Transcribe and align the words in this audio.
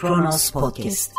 Kronos 0.00 0.50
Podcast. 0.50 1.12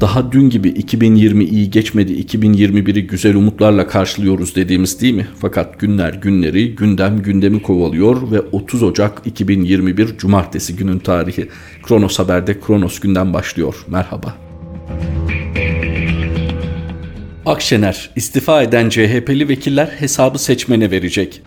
Daha 0.00 0.32
dün 0.32 0.50
gibi 0.50 0.68
2020 0.68 1.44
iyi 1.44 1.70
geçmedi, 1.70 2.12
2021'i 2.12 3.06
güzel 3.06 3.36
umutlarla 3.36 3.86
karşılıyoruz 3.86 4.56
dediğimiz 4.56 5.00
değil 5.00 5.14
mi? 5.14 5.26
Fakat 5.40 5.80
günler 5.80 6.14
günleri, 6.14 6.74
gündem 6.74 7.22
gündemi 7.22 7.62
kovalıyor 7.62 8.30
ve 8.30 8.40
30 8.40 8.82
Ocak 8.82 9.22
2021 9.24 10.18
Cumartesi 10.18 10.76
günün 10.76 10.98
tarihi. 10.98 11.48
Kronos 11.82 12.18
Haber'de 12.18 12.60
Kronos 12.60 13.00
günden 13.00 13.34
başlıyor. 13.34 13.84
Merhaba. 13.88 14.34
Akşener, 17.46 18.10
istifa 18.16 18.62
eden 18.62 18.88
CHP'li 18.88 19.48
vekiller 19.48 19.86
hesabı 19.86 20.38
seçmene 20.38 20.90
verecek. 20.90 21.42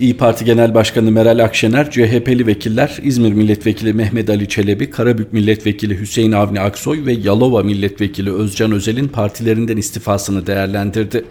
İyi 0.00 0.16
Parti 0.16 0.44
Genel 0.44 0.74
Başkanı 0.74 1.10
Meral 1.10 1.44
Akşener, 1.44 1.90
CHP'li 1.90 2.46
vekiller 2.46 2.98
İzmir 3.02 3.32
Milletvekili 3.32 3.92
Mehmet 3.92 4.30
Ali 4.30 4.48
Çelebi, 4.48 4.90
Karabük 4.90 5.32
Milletvekili 5.32 6.00
Hüseyin 6.00 6.32
Avni 6.32 6.60
Aksoy 6.60 7.06
ve 7.06 7.12
Yalova 7.12 7.62
Milletvekili 7.62 8.32
Özcan 8.32 8.72
Özel'in 8.72 9.08
partilerinden 9.08 9.76
istifasını 9.76 10.46
değerlendirdi. 10.46 11.24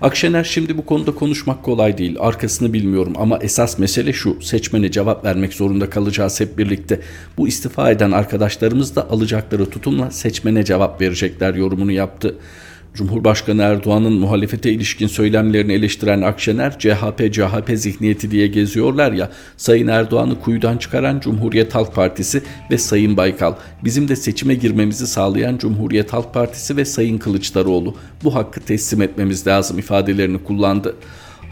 Akşener 0.00 0.44
şimdi 0.44 0.76
bu 0.76 0.86
konuda 0.86 1.14
konuşmak 1.14 1.62
kolay 1.62 1.98
değil. 1.98 2.16
Arkasını 2.20 2.72
bilmiyorum 2.72 3.12
ama 3.16 3.38
esas 3.38 3.78
mesele 3.78 4.12
şu. 4.12 4.42
Seçmene 4.42 4.90
cevap 4.90 5.24
vermek 5.24 5.54
zorunda 5.54 5.90
kalacağız 5.90 6.40
hep 6.40 6.58
birlikte. 6.58 7.00
Bu 7.38 7.48
istifa 7.48 7.90
eden 7.90 8.10
arkadaşlarımız 8.10 8.96
da 8.96 9.10
alacakları 9.10 9.70
tutumla 9.70 10.10
seçmene 10.10 10.64
cevap 10.64 11.00
verecekler 11.00 11.54
yorumunu 11.54 11.92
yaptı. 11.92 12.34
Cumhurbaşkanı 12.94 13.62
Erdoğan'ın 13.62 14.12
muhalefete 14.12 14.72
ilişkin 14.72 15.06
söylemlerini 15.06 15.72
eleştiren 15.72 16.22
Akşener, 16.22 16.78
CHP, 16.78 17.32
CHP 17.32 17.70
zihniyeti 17.74 18.30
diye 18.30 18.46
geziyorlar 18.46 19.12
ya, 19.12 19.30
Sayın 19.56 19.86
Erdoğan'ı 19.86 20.40
kuyudan 20.40 20.76
çıkaran 20.76 21.20
Cumhuriyet 21.20 21.74
Halk 21.74 21.94
Partisi 21.94 22.42
ve 22.70 22.78
Sayın 22.78 23.16
Baykal, 23.16 23.54
bizim 23.84 24.08
de 24.08 24.16
seçime 24.16 24.54
girmemizi 24.54 25.06
sağlayan 25.06 25.58
Cumhuriyet 25.58 26.12
Halk 26.12 26.34
Partisi 26.34 26.76
ve 26.76 26.84
Sayın 26.84 27.18
Kılıçdaroğlu, 27.18 27.94
bu 28.24 28.34
hakkı 28.34 28.60
teslim 28.60 29.02
etmemiz 29.02 29.46
lazım 29.46 29.78
ifadelerini 29.78 30.44
kullandı. 30.44 30.96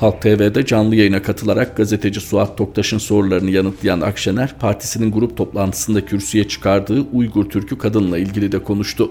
Halk 0.00 0.22
TV'de 0.22 0.66
canlı 0.66 0.96
yayına 0.96 1.22
katılarak 1.22 1.76
gazeteci 1.76 2.20
Suat 2.20 2.58
Toktaş'ın 2.58 2.98
sorularını 2.98 3.50
yanıtlayan 3.50 4.00
Akşener, 4.00 4.54
partisinin 4.58 5.12
grup 5.12 5.36
toplantısında 5.36 6.04
kürsüye 6.04 6.48
çıkardığı 6.48 7.00
Uygur 7.12 7.44
Türk'ü 7.44 7.78
kadınla 7.78 8.18
ilgili 8.18 8.52
de 8.52 8.62
konuştu. 8.62 9.10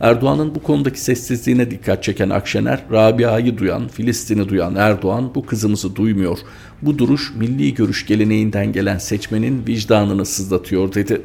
Erdoğan'ın 0.00 0.54
bu 0.54 0.62
konudaki 0.62 1.00
sessizliğine 1.00 1.70
dikkat 1.70 2.04
çeken 2.04 2.30
Akşener, 2.30 2.80
Rabia'yı 2.92 3.58
duyan, 3.58 3.88
Filistin'i 3.88 4.48
duyan 4.48 4.74
Erdoğan 4.74 5.34
bu 5.34 5.46
kızımızı 5.46 5.96
duymuyor. 5.96 6.38
Bu 6.82 6.98
duruş 6.98 7.34
milli 7.36 7.74
görüş 7.74 8.06
geleneğinden 8.06 8.72
gelen 8.72 8.98
seçmenin 8.98 9.66
vicdanını 9.66 10.26
sızlatıyor 10.26 10.94
dedi. 10.94 11.22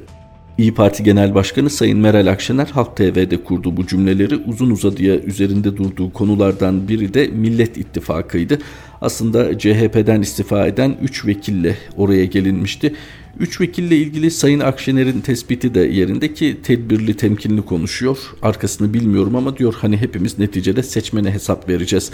İyi 0.58 0.74
Parti 0.74 1.04
Genel 1.04 1.36
Başkanı 1.36 1.70
Sayın 1.70 2.00
Meral 2.00 2.28
Akşener 2.28 2.68
Halk 2.68 2.98
TV'de 2.98 3.44
kurdu 3.44 3.78
bu 3.78 3.88
cümleleri 3.88 4.36
uzun 4.36 4.70
uzadıya 4.70 5.20
üzerinde 5.20 5.78
durduğu 5.78 6.14
konulardan 6.14 6.88
biri 6.88 7.14
de 7.14 7.28
Millet 7.28 7.78
İttifakı'ydı. 7.78 8.60
Aslında 9.04 9.60
CHP'den 9.60 10.22
istifa 10.22 10.68
eden 10.68 10.98
3 11.02 11.26
vekille 11.26 11.78
oraya 11.98 12.26
gelinmişti. 12.26 12.96
Üç 13.40 13.62
vekille 13.62 13.98
ilgili 13.98 14.32
Sayın 14.32 14.60
Akşener'in 14.60 15.22
tespiti 15.22 15.76
de 15.76 15.80
yerinde 15.80 16.34
ki 16.34 16.58
tedbirli 16.64 17.18
temkinli 17.18 17.62
konuşuyor. 17.62 18.18
Arkasını 18.42 18.94
bilmiyorum 18.94 19.36
ama 19.36 19.58
diyor 19.58 19.74
hani 19.78 19.98
hepimiz 19.98 20.40
neticede 20.40 20.84
seçmene 20.84 21.32
hesap 21.32 21.70
vereceğiz. 21.70 22.12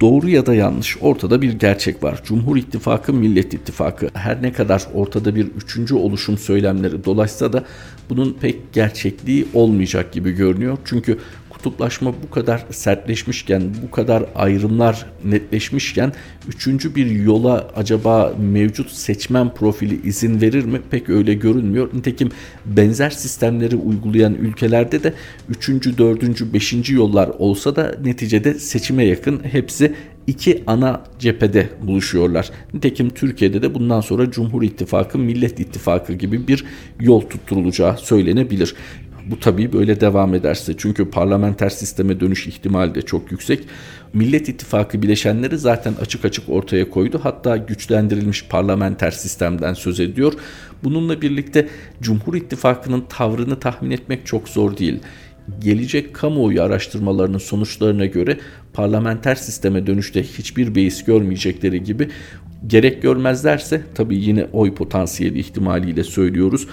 Doğru 0.00 0.28
ya 0.28 0.46
da 0.46 0.54
yanlış 0.54 0.96
ortada 1.00 1.42
bir 1.42 1.52
gerçek 1.52 2.02
var. 2.02 2.22
Cumhur 2.24 2.56
İttifakı 2.56 3.12
Millet 3.12 3.54
İttifakı 3.54 4.08
her 4.14 4.42
ne 4.42 4.52
kadar 4.52 4.86
ortada 4.94 5.34
bir 5.34 5.46
üçüncü 5.46 5.94
oluşum 5.94 6.38
söylemleri 6.38 7.04
dolaysa 7.04 7.52
da 7.52 7.64
bunun 8.10 8.36
pek 8.40 8.72
gerçekliği 8.72 9.46
olmayacak 9.54 10.12
gibi 10.12 10.32
görünüyor. 10.32 10.78
Çünkü 10.84 11.18
kutuplaşma 11.56 12.14
bu 12.22 12.30
kadar 12.30 12.64
sertleşmişken, 12.70 13.62
bu 13.86 13.90
kadar 13.90 14.24
ayrımlar 14.34 15.06
netleşmişken 15.24 16.12
üçüncü 16.48 16.94
bir 16.94 17.10
yola 17.10 17.70
acaba 17.76 18.34
mevcut 18.38 18.90
seçmen 18.90 19.54
profili 19.54 20.08
izin 20.08 20.40
verir 20.40 20.64
mi? 20.64 20.80
Pek 20.90 21.08
öyle 21.08 21.34
görünmüyor. 21.34 21.88
Nitekim 21.94 22.30
benzer 22.66 23.10
sistemleri 23.10 23.76
uygulayan 23.76 24.34
ülkelerde 24.34 25.02
de 25.02 25.14
üçüncü, 25.48 25.98
dördüncü, 25.98 26.52
beşinci 26.52 26.94
yollar 26.94 27.28
olsa 27.28 27.76
da 27.76 27.94
neticede 28.04 28.54
seçime 28.54 29.04
yakın 29.04 29.44
hepsi 29.44 29.94
iki 30.26 30.64
ana 30.66 31.04
cephede 31.18 31.68
buluşuyorlar. 31.82 32.50
Nitekim 32.74 33.10
Türkiye'de 33.10 33.62
de 33.62 33.74
bundan 33.74 34.00
sonra 34.00 34.30
Cumhur 34.30 34.62
İttifakı, 34.62 35.18
Millet 35.18 35.60
İttifakı 35.60 36.12
gibi 36.12 36.48
bir 36.48 36.64
yol 37.00 37.20
tutturulacağı 37.20 37.98
söylenebilir. 37.98 38.74
Bu 39.30 39.40
tabii 39.40 39.72
böyle 39.72 40.00
devam 40.00 40.34
ederse 40.34 40.74
çünkü 40.76 41.10
parlamenter 41.10 41.68
sisteme 41.68 42.20
dönüş 42.20 42.46
ihtimali 42.46 42.94
de 42.94 43.02
çok 43.02 43.32
yüksek. 43.32 43.64
Millet 44.12 44.48
İttifakı 44.48 45.02
bileşenleri 45.02 45.58
zaten 45.58 45.94
açık 46.00 46.24
açık 46.24 46.48
ortaya 46.48 46.90
koydu. 46.90 47.20
Hatta 47.22 47.56
güçlendirilmiş 47.56 48.44
parlamenter 48.48 49.10
sistemden 49.10 49.74
söz 49.74 50.00
ediyor. 50.00 50.32
Bununla 50.84 51.22
birlikte 51.22 51.68
Cumhur 52.00 52.34
İttifakı'nın 52.34 53.04
tavrını 53.08 53.60
tahmin 53.60 53.90
etmek 53.90 54.26
çok 54.26 54.48
zor 54.48 54.76
değil. 54.76 55.00
Gelecek 55.58 56.14
kamuoyu 56.14 56.62
araştırmalarının 56.62 57.38
sonuçlarına 57.38 58.06
göre 58.06 58.38
parlamenter 58.72 59.34
sisteme 59.34 59.86
dönüşte 59.86 60.22
hiçbir 60.22 60.74
beis 60.74 61.04
görmeyecekleri 61.04 61.82
gibi 61.82 62.08
gerek 62.66 63.02
görmezlerse 63.02 63.82
tabii 63.94 64.16
yine 64.16 64.44
oy 64.52 64.74
potansiyeli 64.74 65.38
ihtimaliyle 65.38 66.04
söylüyoruz 66.04 66.68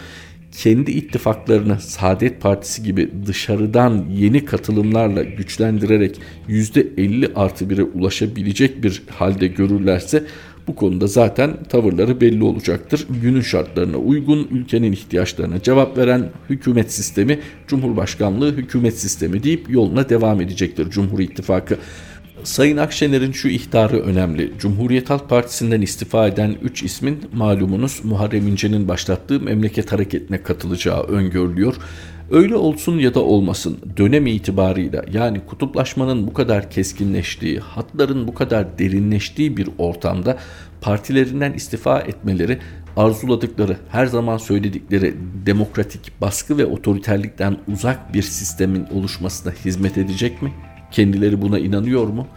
kendi 0.58 0.91
ittifaklarını 0.91 1.80
Saadet 1.80 2.41
Partisi 2.41 2.84
gibi 2.84 3.09
dışarıdan 3.25 4.06
yeni 4.16 4.46
katılımlarla 4.46 5.24
güçlendirerek 5.24 6.19
%50 6.50 7.34
artı 7.36 7.66
1'e 7.66 7.84
ulaşabilecek 7.84 8.84
bir 8.84 9.03
halde 9.09 9.47
görürlerse 9.47 10.24
bu 10.68 10.75
konuda 10.75 11.08
zaten 11.08 11.63
tavırları 11.69 12.22
belli 12.22 12.44
olacaktır. 12.44 13.08
Günün 13.22 13.42
şartlarına 13.42 13.97
uygun, 13.97 14.47
ülkenin 14.52 14.92
ihtiyaçlarına 14.92 15.62
cevap 15.62 15.97
veren 15.97 16.30
hükümet 16.50 16.94
sistemi, 16.94 17.40
Cumhurbaşkanlığı 17.68 18.53
hükümet 18.53 19.00
sistemi 19.00 19.44
deyip 19.44 19.69
yoluna 19.69 20.09
devam 20.09 20.42
edecektir 20.42 20.90
Cumhur 20.90 21.19
İttifakı. 21.19 21.78
Sayın 22.44 22.78
Akşener'in 22.78 23.31
şu 23.31 23.48
ihtarı 23.48 24.00
önemli. 24.00 24.52
Cumhuriyet 24.59 25.09
Halk 25.09 25.30
Partisi'nden 25.30 25.81
istifa 25.81 26.28
eden 26.28 26.56
3 26.62 26.84
ismin 26.84 27.20
malumunuz 27.34 28.02
Muharrem 28.04 28.48
İnce'nin 28.48 28.88
başlattığı 28.88 29.40
memleket 29.40 29.92
hareketine 29.92 30.44
katılacağı 30.44 31.04
öngörülüyor. 31.04 31.76
Öyle 32.31 32.56
olsun 32.56 33.00
ya 33.00 33.14
da 33.14 33.20
olmasın 33.20 33.78
dönem 33.98 34.28
itibarıyla 34.28 35.04
yani 35.14 35.40
kutuplaşmanın 35.46 36.28
bu 36.28 36.34
kadar 36.34 36.72
keskinleştiği, 36.72 37.59
hatların 37.59 38.28
bu 38.28 38.34
kadar 38.34 38.80
derinleştiği 38.80 39.58
bir 39.58 39.70
ortamda 39.78 40.38
partilerinden 40.81 41.54
istifa 41.54 42.00
etmeleri 42.00 42.60
arzuladıkları, 42.98 43.78
her 43.90 44.06
zaman 44.06 44.38
söyledikleri 44.38 45.16
demokratik 45.46 46.22
baskı 46.22 46.58
ve 46.58 46.66
otoriterlikten 46.66 47.58
uzak 47.68 48.14
bir 48.14 48.22
sistemin 48.22 48.86
oluşmasına 48.86 49.54
hizmet 49.66 49.98
edecek 49.98 50.42
mi? 50.42 50.52
Kendileri 50.94 51.42
buna 51.42 51.59
inanıyor 51.59 52.08
mu? 52.08 52.28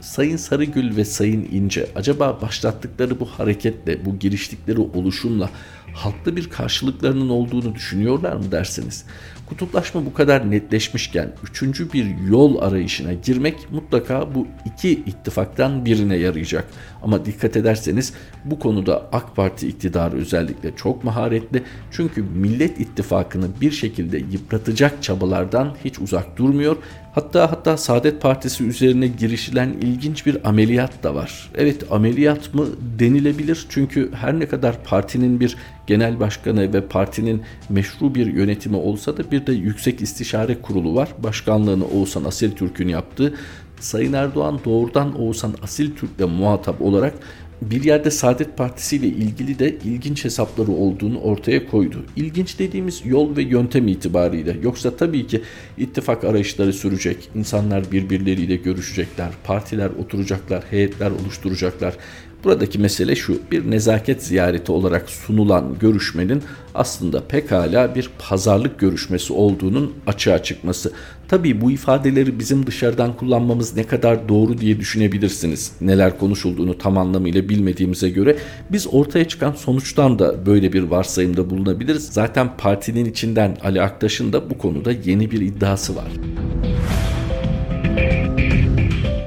Sayın 0.00 0.36
Sarıgül 0.36 0.96
ve 0.96 1.04
Sayın 1.04 1.48
İnce 1.52 1.86
acaba 1.96 2.38
başlattıkları 2.42 3.20
bu 3.20 3.26
hareketle, 3.26 4.04
bu 4.04 4.18
giriştikleri 4.18 4.80
oluşumla 4.80 5.50
halkta 5.94 6.36
bir 6.36 6.50
karşılıklarının 6.50 7.28
olduğunu 7.28 7.74
düşünüyorlar 7.74 8.36
mı 8.36 8.52
dersiniz? 8.52 9.04
Kutuplaşma 9.48 10.06
bu 10.06 10.14
kadar 10.14 10.50
netleşmişken 10.50 11.32
üçüncü 11.50 11.92
bir 11.92 12.18
yol 12.28 12.62
arayışına 12.62 13.12
girmek 13.12 13.72
mutlaka 13.72 14.34
bu 14.34 14.46
iki 14.66 14.90
ittifaktan 14.90 15.84
birine 15.84 16.16
yarayacak. 16.16 16.64
Ama 17.02 17.24
dikkat 17.24 17.56
ederseniz 17.56 18.12
bu 18.44 18.58
konuda 18.58 19.08
AK 19.12 19.36
Parti 19.36 19.68
iktidarı 19.68 20.16
özellikle 20.16 20.76
çok 20.76 21.04
maharetli. 21.04 21.62
Çünkü 21.90 22.22
Millet 22.22 22.80
İttifakı'nı 22.80 23.46
bir 23.60 23.70
şekilde 23.70 24.18
yıpratacak 24.18 25.02
çabalardan 25.02 25.76
hiç 25.84 25.98
uzak 25.98 26.36
durmuyor. 26.36 26.76
Hatta 27.14 27.50
hatta 27.52 27.76
Saadet 27.76 28.22
Partisi 28.22 28.64
üzerine 28.64 29.06
girişilen 29.06 29.68
ilginç 29.68 30.26
bir 30.26 30.48
ameliyat 30.48 31.02
da 31.02 31.14
var. 31.14 31.50
Evet 31.54 31.92
ameliyat 31.92 32.54
mı 32.54 32.66
denilebilir 32.98 33.66
çünkü 33.68 34.12
her 34.12 34.38
ne 34.38 34.48
kadar 34.48 34.84
partinin 34.84 35.40
bir 35.40 35.56
genel 35.86 36.20
başkanı 36.20 36.72
ve 36.72 36.80
partinin 36.80 37.42
meşru 37.68 38.14
bir 38.14 38.26
yönetimi 38.26 38.76
olsa 38.76 39.16
da 39.16 39.30
bir 39.30 39.46
de 39.46 39.52
Yüksek 39.52 40.02
İstişare 40.02 40.62
Kurulu 40.62 40.94
var. 40.94 41.08
Başkanlığını 41.18 41.86
Oğuzhan 41.86 42.24
Asil 42.24 42.50
Türk'ün 42.50 42.88
yaptığı. 42.88 43.34
Sayın 43.80 44.12
Erdoğan 44.12 44.60
doğrudan 44.64 45.20
Oğuzhan 45.20 45.54
Asil 45.62 45.96
Türk'le 45.96 46.28
muhatap 46.28 46.82
olarak 46.82 47.14
bir 47.62 47.84
yerde 47.84 48.10
Saadet 48.10 48.56
Partisi 48.56 48.96
ile 48.96 49.06
ilgili 49.06 49.58
de 49.58 49.76
ilginç 49.84 50.24
hesapları 50.24 50.72
olduğunu 50.72 51.20
ortaya 51.20 51.66
koydu. 51.66 52.04
İlginç 52.16 52.58
dediğimiz 52.58 53.02
yol 53.04 53.36
ve 53.36 53.42
yöntem 53.42 53.88
itibariyle. 53.88 54.56
Yoksa 54.62 54.96
tabii 54.96 55.26
ki 55.26 55.42
ittifak 55.78 56.24
arayışları 56.24 56.72
sürecek. 56.72 57.28
İnsanlar 57.34 57.92
birbirleriyle 57.92 58.56
görüşecekler. 58.56 59.28
Partiler 59.44 59.90
oturacaklar, 59.90 60.64
heyetler 60.70 61.10
oluşturacaklar. 61.10 61.94
Buradaki 62.44 62.78
mesele 62.78 63.16
şu, 63.16 63.38
bir 63.50 63.70
nezaket 63.70 64.22
ziyareti 64.22 64.72
olarak 64.72 65.10
sunulan 65.10 65.78
görüşmenin 65.80 66.42
aslında 66.74 67.24
pekala 67.24 67.94
bir 67.94 68.10
pazarlık 68.18 68.78
görüşmesi 68.78 69.32
olduğunun 69.32 69.92
açığa 70.06 70.42
çıkması. 70.42 70.92
Tabii 71.28 71.60
bu 71.60 71.70
ifadeleri 71.70 72.38
bizim 72.38 72.66
dışarıdan 72.66 73.16
kullanmamız 73.16 73.76
ne 73.76 73.82
kadar 73.82 74.28
doğru 74.28 74.58
diye 74.58 74.80
düşünebilirsiniz. 74.80 75.72
Neler 75.80 76.18
konuşulduğunu 76.18 76.78
tam 76.78 76.98
anlamıyla 76.98 77.48
bilmediğimize 77.48 78.10
göre 78.10 78.36
biz 78.72 78.86
ortaya 78.94 79.28
çıkan 79.28 79.52
sonuçtan 79.52 80.18
da 80.18 80.46
böyle 80.46 80.72
bir 80.72 80.82
varsayımda 80.82 81.50
bulunabiliriz. 81.50 82.08
Zaten 82.12 82.56
partinin 82.56 83.04
içinden 83.04 83.56
Ali 83.62 83.82
Aktaş'ın 83.82 84.32
da 84.32 84.50
bu 84.50 84.58
konuda 84.58 84.92
yeni 85.04 85.30
bir 85.30 85.40
iddiası 85.40 85.96
var. 85.96 86.08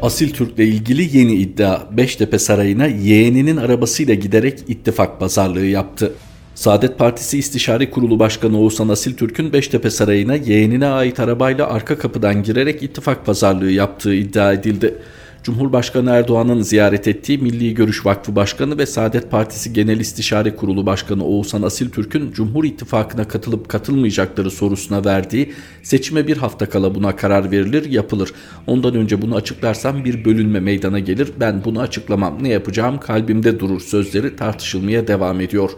Asil 0.04 0.34
Türk'le 0.34 0.60
ilgili 0.60 1.18
yeni 1.18 1.34
iddia 1.34 1.82
Beştepe 1.92 2.40
Sarayı'na 2.40 2.88
yeğeninin 2.88 3.58
arabasıyla 3.58 4.14
giderek 4.14 4.60
ittifak 4.68 5.20
pazarlığı 5.20 5.66
yaptı. 5.66 6.14
Saadet 6.56 6.98
Partisi 6.98 7.38
İstişare 7.38 7.90
Kurulu 7.90 8.20
Başkanı 8.20 8.60
Oğuzhan 8.60 8.90
Asil 8.90 9.14
Türk'ün 9.14 9.54
Beştepe 9.54 9.90
Sarayı'na 9.90 10.36
yeğenine 10.36 10.88
ait 10.88 11.20
arabayla 11.20 11.68
arka 11.68 11.98
kapıdan 11.98 12.44
girerek 12.44 12.84
ittifak 12.84 13.26
pazarlığı 13.26 13.72
yaptığı 13.72 14.14
iddia 14.14 14.54
edildi. 14.54 14.96
Cumhurbaşkanı 15.44 16.10
Erdoğan'ın 16.10 16.62
ziyaret 16.62 17.08
ettiği 17.08 17.38
Milli 17.38 17.74
Görüş 17.74 18.06
Vakfı 18.06 18.36
Başkanı 18.36 18.78
ve 18.78 18.86
Saadet 18.86 19.32
Partisi 19.32 19.74
Genel 19.74 20.00
İstişare 20.00 20.56
Kurulu 20.56 20.86
Başkanı 20.86 21.26
Oğuzhan 21.26 21.62
Asil 21.62 21.90
Türk'ün 21.90 22.32
Cumhur 22.32 22.64
İttifakı'na 22.64 23.28
katılıp 23.28 23.70
katılmayacakları 23.70 24.52
sorusuna 24.52 25.06
verdiği 25.06 25.54
seçime 25.84 26.28
bir 26.28 26.38
hafta 26.38 26.70
kala 26.70 26.96
buna 26.96 27.16
karar 27.16 27.52
verilir 27.52 27.92
yapılır. 27.92 28.32
Ondan 28.68 28.96
önce 28.96 29.22
bunu 29.22 29.36
açıklarsam 29.36 30.06
bir 30.06 30.26
bölünme 30.26 30.60
meydana 30.60 31.00
gelir 31.00 31.32
ben 31.40 31.64
bunu 31.66 31.80
açıklamam 31.80 32.44
ne 32.44 32.50
yapacağım 32.50 33.00
kalbimde 33.00 33.60
durur 33.60 33.80
sözleri 33.80 34.36
tartışılmaya 34.36 35.08
devam 35.08 35.42
ediyor. 35.42 35.72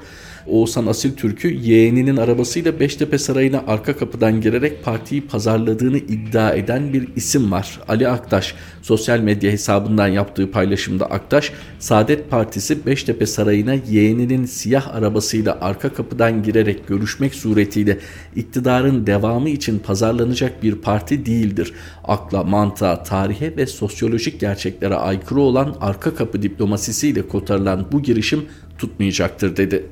Oğuzhan 0.47 0.85
Asil 0.85 1.15
Türk'ü 1.15 1.47
yeğeninin 1.47 2.17
arabasıyla 2.17 2.79
Beştepe 2.79 3.17
Sarayı'na 3.17 3.63
arka 3.67 3.97
kapıdan 3.97 4.41
girerek 4.41 4.83
partiyi 4.83 5.21
pazarladığını 5.27 5.97
iddia 5.97 6.51
eden 6.53 6.93
bir 6.93 7.07
isim 7.15 7.51
var. 7.51 7.79
Ali 7.87 8.07
Aktaş 8.07 8.55
sosyal 8.81 9.19
medya 9.19 9.51
hesabından 9.51 10.07
yaptığı 10.07 10.51
paylaşımda 10.51 11.05
Aktaş, 11.05 11.51
Saadet 11.79 12.29
Partisi 12.29 12.85
Beştepe 12.85 13.25
Sarayı'na 13.25 13.73
yeğeninin 13.73 14.45
siyah 14.45 14.95
arabasıyla 14.95 15.57
arka 15.61 15.93
kapıdan 15.93 16.43
girerek 16.43 16.87
görüşmek 16.87 17.35
suretiyle 17.35 17.99
iktidarın 18.35 19.07
devamı 19.07 19.49
için 19.49 19.79
pazarlanacak 19.79 20.63
bir 20.63 20.75
parti 20.75 21.25
değildir. 21.25 21.73
Akla, 22.03 22.43
mantığa, 22.43 23.03
tarihe 23.03 23.57
ve 23.57 23.65
sosyolojik 23.65 24.39
gerçeklere 24.39 24.95
aykırı 24.95 25.39
olan 25.39 25.75
arka 25.81 26.15
kapı 26.15 26.41
diplomasisiyle 26.41 27.27
kotarılan 27.27 27.87
bu 27.91 28.01
girişim 28.01 28.45
tutmayacaktır 28.77 29.57
dedi. 29.57 29.85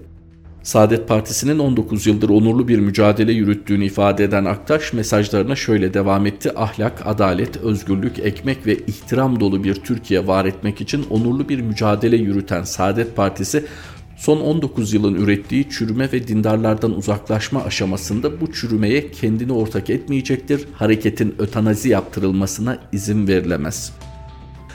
Saadet 0.63 1.07
Partisi'nin 1.07 1.59
19 1.59 2.07
yıldır 2.07 2.29
onurlu 2.29 2.67
bir 2.67 2.79
mücadele 2.79 3.31
yürüttüğünü 3.31 3.85
ifade 3.85 4.23
eden 4.23 4.45
Aktaş 4.45 4.93
mesajlarına 4.93 5.55
şöyle 5.55 5.93
devam 5.93 6.25
etti. 6.25 6.51
Ahlak, 6.55 7.01
adalet, 7.05 7.57
özgürlük, 7.57 8.19
ekmek 8.19 8.65
ve 8.67 8.75
ihtiram 8.75 9.39
dolu 9.39 9.63
bir 9.63 9.75
Türkiye 9.75 10.27
var 10.27 10.45
etmek 10.45 10.81
için 10.81 11.05
onurlu 11.09 11.49
bir 11.49 11.61
mücadele 11.61 12.15
yürüten 12.15 12.63
Saadet 12.63 13.15
Partisi 13.15 13.65
son 14.17 14.39
19 14.39 14.93
yılın 14.93 15.15
ürettiği 15.15 15.69
çürüme 15.69 16.11
ve 16.11 16.27
dindarlardan 16.27 16.97
uzaklaşma 16.97 17.63
aşamasında 17.63 18.41
bu 18.41 18.53
çürümeye 18.53 19.11
kendini 19.11 19.53
ortak 19.53 19.89
etmeyecektir. 19.89 20.67
Hareketin 20.73 21.35
ötanazi 21.39 21.89
yaptırılmasına 21.89 22.77
izin 22.91 23.27
verilemez.'' 23.27 24.12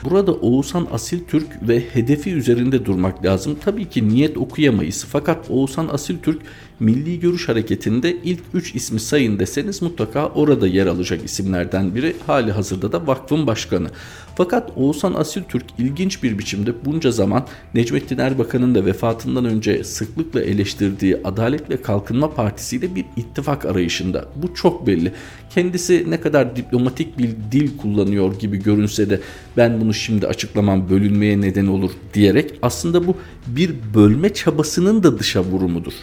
Burada 0.03 0.33
Oğuzhan 0.33 0.87
Asil 0.91 1.19
Türk 1.27 1.67
ve 1.67 1.83
hedefi 1.93 2.33
üzerinde 2.33 2.85
durmak 2.85 3.25
lazım. 3.25 3.57
Tabii 3.65 3.89
ki 3.89 4.09
niyet 4.09 4.37
okuyamayız. 4.37 5.05
Fakat 5.09 5.49
Oğuzhan 5.49 5.87
Asil 5.87 6.17
Türk 6.23 6.41
Milli 6.79 7.19
Görüş 7.19 7.49
Hareketi'nde 7.49 8.17
ilk 8.23 8.39
3 8.53 8.75
ismi 8.75 8.99
sayın 8.99 9.39
deseniz 9.39 9.81
mutlaka 9.81 10.27
orada 10.27 10.67
yer 10.67 10.87
alacak 10.87 11.25
isimlerden 11.25 11.95
biri. 11.95 12.15
Hali 12.27 12.51
hazırda 12.51 12.91
da 12.91 13.07
vakfın 13.07 13.47
başkanı. 13.47 13.87
Fakat 14.35 14.71
Oğuzhan 14.75 15.13
Asil 15.13 15.43
Türk 15.43 15.65
ilginç 15.77 16.23
bir 16.23 16.39
biçimde 16.39 16.85
bunca 16.85 17.11
zaman 17.11 17.47
Necmettin 17.73 18.17
Erbakan'ın 18.17 18.75
da 18.75 18.85
vefatından 18.85 19.45
önce 19.45 19.83
sıklıkla 19.83 20.41
eleştirdiği 20.41 21.17
Adalet 21.23 21.69
ve 21.69 21.81
Kalkınma 21.81 22.33
Partisi 22.33 22.75
ile 22.75 22.95
bir 22.95 23.05
ittifak 23.15 23.65
arayışında. 23.65 24.25
Bu 24.35 24.55
çok 24.55 24.87
belli. 24.87 25.13
Kendisi 25.49 26.05
ne 26.07 26.21
kadar 26.21 26.55
diplomatik 26.55 27.17
bir 27.17 27.29
dil 27.51 27.77
kullanıyor 27.77 28.39
gibi 28.39 28.63
görünse 28.63 29.09
de 29.09 29.19
ben 29.57 29.81
bunu 29.81 29.93
şimdi 29.93 30.27
açıklamam 30.27 30.89
bölünmeye 30.89 31.41
neden 31.41 31.67
olur 31.67 31.91
diyerek 32.13 32.51
aslında 32.61 33.07
bu 33.07 33.17
bir 33.47 33.75
bölme 33.95 34.33
çabasının 34.33 35.03
da 35.03 35.19
dışa 35.19 35.43
vurumudur. 35.43 35.93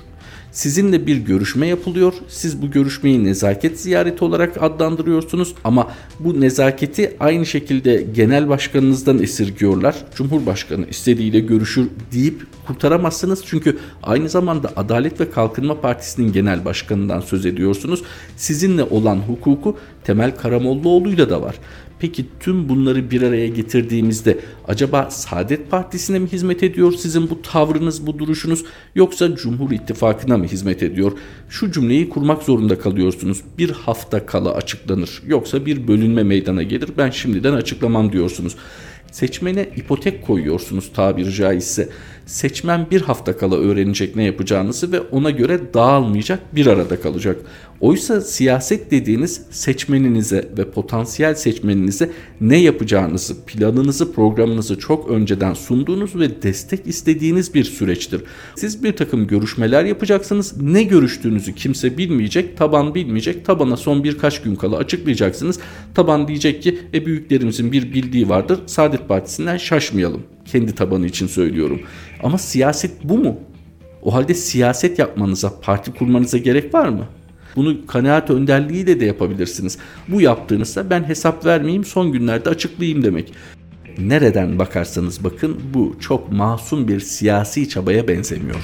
Sizinle 0.56 1.06
bir 1.06 1.16
görüşme 1.16 1.66
yapılıyor. 1.66 2.12
Siz 2.28 2.62
bu 2.62 2.70
görüşmeyi 2.70 3.24
nezaket 3.24 3.80
ziyareti 3.80 4.24
olarak 4.24 4.62
adlandırıyorsunuz 4.62 5.54
ama 5.64 5.90
bu 6.20 6.40
nezaketi 6.40 7.16
aynı 7.20 7.46
şekilde 7.46 8.06
genel 8.14 8.48
başkanınızdan 8.48 9.18
esirgiyorlar. 9.18 9.96
Cumhurbaşkanı 10.14 10.86
istediğiyle 10.86 11.40
görüşür 11.40 11.88
deyip 12.12 12.46
kurtaramazsınız. 12.66 13.42
Çünkü 13.46 13.78
aynı 14.02 14.28
zamanda 14.28 14.72
Adalet 14.76 15.20
ve 15.20 15.30
Kalkınma 15.30 15.80
Partisi'nin 15.80 16.32
genel 16.32 16.64
başkanından 16.64 17.20
söz 17.20 17.46
ediyorsunuz. 17.46 18.02
Sizinle 18.36 18.82
olan 18.82 19.16
hukuku 19.16 19.76
Temel 20.04 20.36
Karamollaoğlu'yla 20.36 21.30
da 21.30 21.42
var. 21.42 21.54
Peki 21.98 22.26
tüm 22.40 22.68
bunları 22.68 23.10
bir 23.10 23.22
araya 23.22 23.48
getirdiğimizde 23.48 24.38
acaba 24.68 25.10
Saadet 25.10 25.70
Partisi'ne 25.70 26.18
mi 26.18 26.28
hizmet 26.28 26.62
ediyor 26.62 26.92
sizin 26.92 27.30
bu 27.30 27.42
tavrınız, 27.42 28.06
bu 28.06 28.18
duruşunuz 28.18 28.64
yoksa 28.94 29.36
Cumhur 29.36 29.70
İttifakı'na 29.70 30.38
mı 30.38 30.44
hizmet 30.44 30.82
ediyor? 30.82 31.12
Şu 31.48 31.72
cümleyi 31.72 32.08
kurmak 32.08 32.42
zorunda 32.42 32.78
kalıyorsunuz. 32.78 33.42
Bir 33.58 33.70
hafta 33.70 34.26
kala 34.26 34.54
açıklanır 34.54 35.22
yoksa 35.26 35.66
bir 35.66 35.88
bölünme 35.88 36.22
meydana 36.22 36.62
gelir 36.62 36.90
ben 36.98 37.10
şimdiden 37.10 37.52
açıklamam 37.52 38.12
diyorsunuz. 38.12 38.56
Seçmene 39.12 39.68
ipotek 39.76 40.26
koyuyorsunuz 40.26 40.92
tabiri 40.94 41.32
caizse. 41.32 41.88
Seçmen 42.26 42.86
bir 42.90 43.00
hafta 43.00 43.36
kala 43.36 43.56
öğrenecek 43.56 44.16
ne 44.16 44.24
yapacağınızı 44.24 44.92
ve 44.92 45.00
ona 45.00 45.30
göre 45.30 45.60
dağılmayacak 45.74 46.54
bir 46.54 46.66
arada 46.66 47.00
kalacak. 47.00 47.36
Oysa 47.80 48.20
siyaset 48.20 48.90
dediğiniz 48.90 49.42
seçmeninize 49.50 50.48
ve 50.58 50.70
potansiyel 50.70 51.34
seçmeninize 51.34 52.10
ne 52.40 52.56
yapacağınızı, 52.56 53.44
planınızı, 53.44 54.12
programınızı 54.12 54.78
çok 54.78 55.10
önceden 55.10 55.54
sunduğunuz 55.54 56.16
ve 56.16 56.42
destek 56.42 56.86
istediğiniz 56.86 57.54
bir 57.54 57.64
süreçtir. 57.64 58.22
Siz 58.54 58.84
bir 58.84 58.96
takım 58.96 59.26
görüşmeler 59.26 59.84
yapacaksınız. 59.84 60.62
Ne 60.62 60.82
görüştüğünüzü 60.82 61.54
kimse 61.54 61.98
bilmeyecek, 61.98 62.56
taban 62.56 62.94
bilmeyecek. 62.94 63.44
Tabana 63.44 63.76
son 63.76 64.04
birkaç 64.04 64.42
gün 64.42 64.54
kala 64.54 64.76
açıklayacaksınız. 64.76 65.58
Taban 65.94 66.28
diyecek 66.28 66.62
ki 66.62 66.78
e 66.94 67.06
büyüklerimizin 67.06 67.72
bir 67.72 67.92
bildiği 67.92 68.28
vardır. 68.28 68.60
Saadet 68.66 69.08
Partisi'nden 69.08 69.56
şaşmayalım. 69.56 70.22
Kendi 70.44 70.74
tabanı 70.74 71.06
için 71.06 71.26
söylüyorum. 71.26 71.80
Ama 72.22 72.38
siyaset 72.38 73.04
bu 73.04 73.18
mu? 73.18 73.40
O 74.02 74.14
halde 74.14 74.34
siyaset 74.34 74.98
yapmanıza, 74.98 75.60
parti 75.60 75.92
kurmanıza 75.92 76.38
gerek 76.38 76.74
var 76.74 76.88
mı? 76.88 77.06
Bunu 77.56 77.86
kanaat 77.86 78.30
önderliğiyle 78.30 79.00
de 79.00 79.04
yapabilirsiniz. 79.04 79.78
Bu 80.08 80.20
yaptığınızda 80.20 80.90
ben 80.90 81.04
hesap 81.04 81.46
vermeyeyim 81.46 81.84
son 81.84 82.12
günlerde 82.12 82.50
açıklayayım 82.50 83.02
demek. 83.02 83.32
Nereden 83.98 84.58
bakarsanız 84.58 85.24
bakın 85.24 85.60
bu 85.74 85.96
çok 86.00 86.32
masum 86.32 86.88
bir 86.88 87.00
siyasi 87.00 87.68
çabaya 87.68 88.08
benzemiyor. 88.08 88.60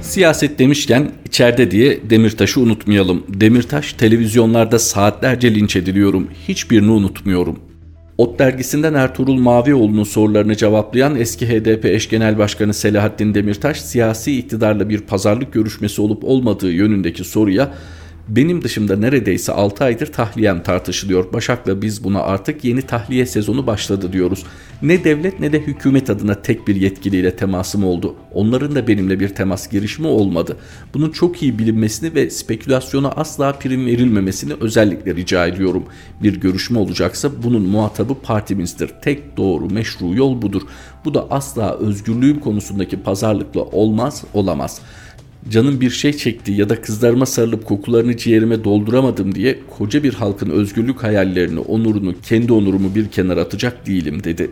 Siyaset 0.00 0.58
demişken 0.58 1.12
içeride 1.26 1.70
diye 1.70 2.10
Demirtaş'ı 2.10 2.60
unutmayalım. 2.60 3.24
Demirtaş 3.28 3.92
televizyonlarda 3.92 4.78
saatlerce 4.78 5.54
linç 5.54 5.76
ediliyorum. 5.76 6.28
Hiçbirini 6.48 6.90
unutmuyorum. 6.90 7.58
Ot 8.18 8.38
dergisinden 8.38 8.94
Ertuğrul 8.94 9.38
Mavioğlu'nun 9.38 10.04
sorularını 10.04 10.56
cevaplayan 10.56 11.16
eski 11.16 11.48
HDP 11.48 11.84
eş 11.84 12.08
genel 12.08 12.38
başkanı 12.38 12.74
Selahattin 12.74 13.34
Demirtaş 13.34 13.80
siyasi 13.80 14.38
iktidarla 14.38 14.88
bir 14.88 15.00
pazarlık 15.00 15.52
görüşmesi 15.52 16.00
olup 16.00 16.24
olmadığı 16.24 16.72
yönündeki 16.72 17.24
soruya 17.24 17.74
benim 18.28 18.64
dışımda 18.64 18.96
neredeyse 18.96 19.52
6 19.52 19.84
aydır 19.84 20.06
tahliyem 20.06 20.62
tartışılıyor. 20.62 21.32
Başak'la 21.32 21.82
biz 21.82 22.04
buna 22.04 22.22
artık 22.22 22.64
yeni 22.64 22.82
tahliye 22.82 23.26
sezonu 23.26 23.66
başladı 23.66 24.12
diyoruz. 24.12 24.44
Ne 24.82 25.04
devlet 25.04 25.40
ne 25.40 25.52
de 25.52 25.60
hükümet 25.60 26.10
adına 26.10 26.42
tek 26.42 26.68
bir 26.68 26.76
yetkiliyle 26.76 27.36
temasım 27.36 27.84
oldu. 27.84 28.14
Onların 28.32 28.74
da 28.74 28.88
benimle 28.88 29.20
bir 29.20 29.28
temas 29.28 29.70
girişimi 29.70 30.08
olmadı. 30.08 30.56
Bunun 30.94 31.10
çok 31.10 31.42
iyi 31.42 31.58
bilinmesini 31.58 32.14
ve 32.14 32.30
spekülasyona 32.30 33.08
asla 33.08 33.52
prim 33.52 33.86
verilmemesini 33.86 34.52
özellikle 34.60 35.14
rica 35.14 35.46
ediyorum. 35.46 35.84
Bir 36.22 36.40
görüşme 36.40 36.78
olacaksa 36.78 37.30
bunun 37.42 37.62
muhatabı 37.62 38.14
partimizdir. 38.14 38.90
Tek 39.02 39.36
doğru 39.36 39.70
meşru 39.70 40.14
yol 40.14 40.42
budur. 40.42 40.62
Bu 41.04 41.14
da 41.14 41.26
asla 41.30 41.78
özgürlüğüm 41.78 42.40
konusundaki 42.40 43.02
pazarlıkla 43.02 43.60
olmaz 43.60 44.24
olamaz.'' 44.34 45.05
Canım 45.50 45.80
bir 45.80 45.90
şey 45.90 46.12
çekti 46.12 46.52
ya 46.52 46.68
da 46.68 46.82
kızlarıma 46.82 47.26
sarılıp 47.26 47.64
kokularını 47.64 48.16
ciğerime 48.16 48.64
dolduramadım 48.64 49.34
diye 49.34 49.58
koca 49.78 50.02
bir 50.02 50.14
halkın 50.14 50.50
özgürlük 50.50 51.02
hayallerini, 51.02 51.60
onurunu, 51.60 52.14
kendi 52.22 52.52
onurumu 52.52 52.94
bir 52.94 53.08
kenara 53.08 53.40
atacak 53.40 53.86
değilim 53.86 54.24
dedi. 54.24 54.50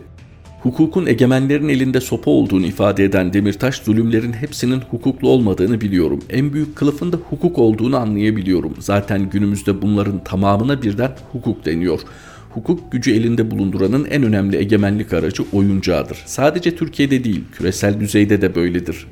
Hukukun 0.61 1.05
egemenlerin 1.05 1.69
elinde 1.69 2.01
sopa 2.01 2.31
olduğunu 2.31 2.65
ifade 2.65 3.03
eden 3.03 3.33
Demirtaş, 3.33 3.75
zulümlerin 3.75 4.33
hepsinin 4.33 4.81
hukuklu 4.89 5.29
olmadığını 5.29 5.81
biliyorum. 5.81 6.19
En 6.29 6.53
büyük 6.53 6.75
kılıfın 6.75 7.11
da 7.11 7.17
hukuk 7.17 7.59
olduğunu 7.59 7.97
anlayabiliyorum. 7.97 8.73
Zaten 8.79 9.29
günümüzde 9.29 9.81
bunların 9.81 10.23
tamamına 10.23 10.81
birden 10.81 11.11
hukuk 11.31 11.65
deniyor. 11.65 11.99
Hukuk 12.49 12.91
gücü 12.91 13.11
elinde 13.11 13.51
bulunduranın 13.51 14.05
en 14.05 14.23
önemli 14.23 14.57
egemenlik 14.57 15.13
aracı 15.13 15.43
oyuncağıdır. 15.53 16.23
Sadece 16.25 16.75
Türkiye'de 16.75 17.23
değil, 17.23 17.43
küresel 17.51 17.99
düzeyde 17.99 18.41
de 18.41 18.55
böyledir. 18.55 19.07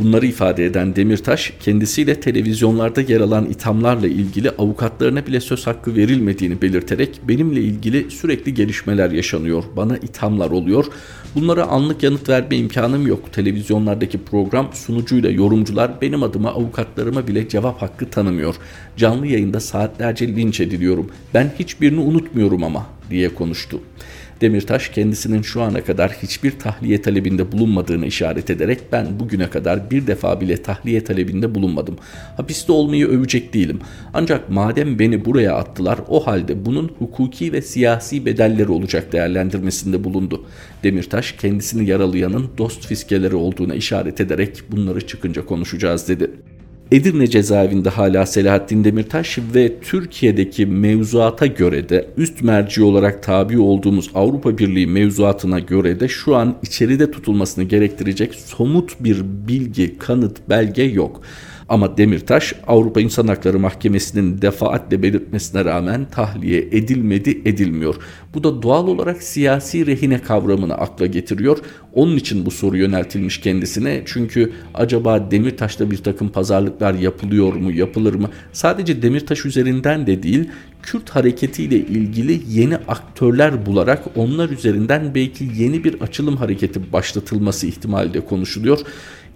Bunları 0.00 0.26
ifade 0.26 0.64
eden 0.64 0.96
Demirtaş, 0.96 1.52
kendisiyle 1.60 2.20
televizyonlarda 2.20 3.00
yer 3.00 3.20
alan 3.20 3.46
ithamlarla 3.46 4.06
ilgili 4.06 4.50
avukatlarına 4.50 5.26
bile 5.26 5.40
söz 5.40 5.66
hakkı 5.66 5.96
verilmediğini 5.96 6.62
belirterek 6.62 7.20
benimle 7.28 7.60
ilgili 7.60 8.10
sürekli 8.10 8.54
gelişmeler 8.54 9.10
yaşanıyor, 9.10 9.64
bana 9.76 9.96
ithamlar 9.96 10.50
oluyor. 10.50 10.84
Bunlara 11.34 11.66
anlık 11.66 12.02
yanıt 12.02 12.28
verme 12.28 12.56
imkanım 12.56 13.06
yok. 13.06 13.32
Televizyonlardaki 13.32 14.18
program 14.18 14.70
sunucuyla 14.72 15.30
yorumcular 15.30 16.00
benim 16.00 16.22
adıma 16.22 16.50
avukatlarıma 16.50 17.28
bile 17.28 17.48
cevap 17.48 17.82
hakkı 17.82 18.10
tanımıyor. 18.10 18.54
Canlı 18.96 19.26
yayında 19.26 19.60
saatlerce 19.60 20.28
linç 20.28 20.60
ediliyorum. 20.60 21.10
Ben 21.34 21.52
hiçbirini 21.58 22.00
unutmuyorum 22.00 22.64
ama 22.64 22.86
diye 23.10 23.34
konuştu. 23.34 23.80
Demirtaş 24.40 24.88
kendisinin 24.88 25.42
şu 25.42 25.62
ana 25.62 25.84
kadar 25.84 26.12
hiçbir 26.12 26.58
tahliye 26.58 27.02
talebinde 27.02 27.52
bulunmadığını 27.52 28.06
işaret 28.06 28.50
ederek 28.50 28.80
ben 28.92 29.20
bugüne 29.20 29.50
kadar 29.50 29.90
bir 29.90 30.06
defa 30.06 30.40
bile 30.40 30.62
tahliye 30.62 31.04
talebinde 31.04 31.54
bulunmadım. 31.54 31.96
Hapiste 32.36 32.72
olmayı 32.72 33.06
övecek 33.06 33.54
değilim. 33.54 33.80
Ancak 34.14 34.50
madem 34.50 34.98
beni 34.98 35.24
buraya 35.24 35.54
attılar 35.54 35.98
o 36.08 36.26
halde 36.26 36.66
bunun 36.66 36.90
hukuki 36.98 37.52
ve 37.52 37.62
siyasi 37.62 38.26
bedelleri 38.26 38.72
olacak 38.72 39.12
değerlendirmesinde 39.12 40.04
bulundu. 40.04 40.46
Demirtaş 40.82 41.32
kendisini 41.32 41.88
yaralayanın 41.88 42.50
dost 42.58 42.86
fiskeleri 42.86 43.36
olduğuna 43.36 43.74
işaret 43.74 44.20
ederek 44.20 44.62
bunları 44.70 45.06
çıkınca 45.06 45.46
konuşacağız 45.46 46.08
dedi. 46.08 46.30
Edirne 46.92 47.26
cezaevinde 47.26 47.88
hala 47.88 48.26
Selahattin 48.26 48.84
Demirtaş 48.84 49.38
ve 49.54 49.80
Türkiye'deki 49.80 50.66
mevzuata 50.66 51.46
göre 51.46 51.88
de 51.88 52.08
üst 52.16 52.42
merci 52.42 52.82
olarak 52.82 53.22
tabi 53.22 53.58
olduğumuz 53.58 54.10
Avrupa 54.14 54.58
Birliği 54.58 54.86
mevzuatına 54.86 55.58
göre 55.58 56.00
de 56.00 56.08
şu 56.08 56.36
an 56.36 56.56
içeride 56.62 57.10
tutulmasını 57.10 57.64
gerektirecek 57.64 58.34
somut 58.34 58.92
bir 59.00 59.22
bilgi, 59.24 59.98
kanıt, 59.98 60.38
belge 60.48 60.82
yok. 60.82 61.22
Ama 61.70 61.96
Demirtaş 61.96 62.54
Avrupa 62.66 63.00
İnsan 63.00 63.26
Hakları 63.26 63.58
Mahkemesi'nin 63.58 64.42
defaatle 64.42 65.02
belirtmesine 65.02 65.64
rağmen 65.64 66.04
tahliye 66.04 66.58
edilmedi 66.58 67.42
edilmiyor. 67.44 67.94
Bu 68.34 68.44
da 68.44 68.62
doğal 68.62 68.86
olarak 68.86 69.22
siyasi 69.22 69.86
rehine 69.86 70.22
kavramını 70.22 70.74
akla 70.74 71.06
getiriyor. 71.06 71.58
Onun 71.94 72.16
için 72.16 72.46
bu 72.46 72.50
soru 72.50 72.76
yöneltilmiş 72.76 73.40
kendisine. 73.40 74.02
Çünkü 74.06 74.52
acaba 74.74 75.30
Demirtaş'ta 75.30 75.90
bir 75.90 75.96
takım 75.96 76.28
pazarlıklar 76.28 76.94
yapılıyor 76.94 77.52
mu, 77.52 77.72
yapılır 77.72 78.14
mı? 78.14 78.30
Sadece 78.52 79.02
Demirtaş 79.02 79.46
üzerinden 79.46 80.06
de 80.06 80.22
değil, 80.22 80.48
Kürt 80.82 81.10
hareketiyle 81.10 81.76
ilgili 81.76 82.40
yeni 82.48 82.76
aktörler 82.76 83.66
bularak 83.66 84.02
onlar 84.16 84.50
üzerinden 84.50 85.14
belki 85.14 85.48
yeni 85.56 85.84
bir 85.84 86.00
açılım 86.00 86.36
hareketi 86.36 86.92
başlatılması 86.92 87.66
ihtimali 87.66 88.14
de 88.14 88.20
konuşuluyor. 88.20 88.78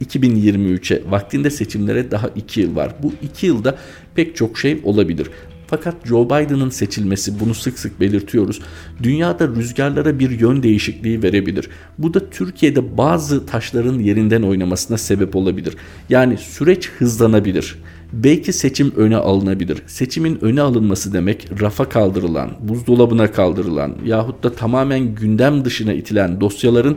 2023'e 0.04 1.10
vaktinde 1.10 1.50
seçimlere 1.50 2.10
daha 2.10 2.28
2 2.28 2.60
yıl 2.60 2.76
var. 2.76 2.94
Bu 3.02 3.12
2 3.22 3.46
yılda 3.46 3.78
pek 4.14 4.36
çok 4.36 4.58
şey 4.58 4.80
olabilir. 4.84 5.30
Fakat 5.66 6.06
Joe 6.06 6.24
Biden'ın 6.24 6.70
seçilmesi 6.70 7.40
bunu 7.40 7.54
sık 7.54 7.78
sık 7.78 8.00
belirtiyoruz. 8.00 8.60
Dünyada 9.02 9.48
rüzgarlara 9.48 10.18
bir 10.18 10.30
yön 10.40 10.62
değişikliği 10.62 11.22
verebilir. 11.22 11.68
Bu 11.98 12.14
da 12.14 12.30
Türkiye'de 12.30 12.96
bazı 12.96 13.46
taşların 13.46 13.98
yerinden 13.98 14.42
oynamasına 14.42 14.98
sebep 14.98 15.36
olabilir. 15.36 15.76
Yani 16.08 16.38
süreç 16.38 16.90
hızlanabilir. 16.98 17.78
Belki 18.12 18.52
seçim 18.52 18.92
öne 18.96 19.16
alınabilir. 19.16 19.82
Seçimin 19.86 20.44
öne 20.44 20.60
alınması 20.60 21.12
demek 21.12 21.48
rafa 21.60 21.88
kaldırılan, 21.88 22.50
buzdolabına 22.60 23.32
kaldırılan 23.32 23.94
yahut 24.04 24.44
da 24.44 24.52
tamamen 24.52 25.14
gündem 25.14 25.64
dışına 25.64 25.92
itilen 25.92 26.40
dosyaların 26.40 26.96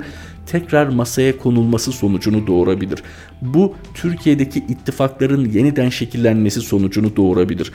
tekrar 0.52 0.88
masaya 0.88 1.38
konulması 1.38 1.92
sonucunu 1.92 2.48
doğurabilir. 2.48 3.04
Bu 3.42 3.76
Türkiye'deki 3.94 4.60
ittifakların 4.60 5.50
yeniden 5.50 5.90
şekillenmesi 5.90 6.62
sonucunu 6.62 7.16
doğurabilir. 7.16 7.72